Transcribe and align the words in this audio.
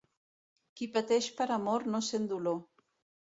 Qui 0.79 0.87
pateix 0.95 1.27
per 1.41 1.47
amor 1.59 1.85
no 1.97 2.01
sent 2.09 2.27
dolor. 2.33 2.57